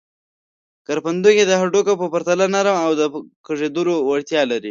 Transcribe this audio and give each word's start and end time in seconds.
کرپندوکي 0.87 1.43
د 1.47 1.51
هډوکو 1.61 1.93
په 2.01 2.05
پرتله 2.13 2.45
نرم 2.55 2.77
او 2.85 2.91
د 2.99 3.01
کږېدلو 3.45 3.93
وړتیا 4.09 4.41
لري. 4.49 4.59